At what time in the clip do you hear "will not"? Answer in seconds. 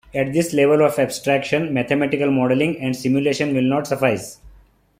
3.53-3.85